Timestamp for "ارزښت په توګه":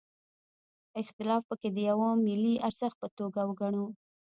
2.67-3.41